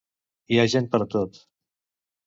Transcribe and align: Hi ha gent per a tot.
Hi 0.55 0.59
ha 0.61 0.65
gent 0.75 0.89
per 0.95 1.03
a 1.05 1.09
tot. 1.17 1.41